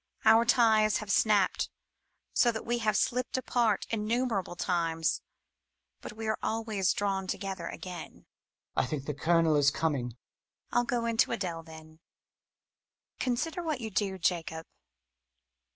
[0.25, 1.69] Our ties have snapped
[2.33, 5.21] so that we have slipped apart innumerable times,
[6.01, 8.25] but we are always drawn together again
[8.75, 8.81] Hubcmel.
[8.83, 10.13] I think the Colonel is coming.
[10.13, 10.15] MuMMT.
[10.71, 14.65] I'll go in to AdMe, then [Patue] Consider what you do, Jacob